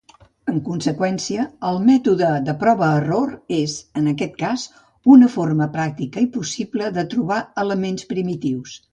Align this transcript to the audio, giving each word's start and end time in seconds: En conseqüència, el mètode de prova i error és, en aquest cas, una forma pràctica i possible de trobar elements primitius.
En 0.51 0.55
conseqüència, 0.67 1.43
el 1.71 1.75
mètode 1.89 2.29
de 2.47 2.55
prova 2.63 2.87
i 2.93 2.95
error 3.01 3.35
és, 3.57 3.75
en 4.01 4.07
aquest 4.11 4.33
cas, 4.39 4.63
una 5.17 5.29
forma 5.33 5.67
pràctica 5.75 6.23
i 6.25 6.29
possible 6.39 6.89
de 6.97 7.03
trobar 7.13 7.37
elements 7.65 8.09
primitius. 8.15 8.75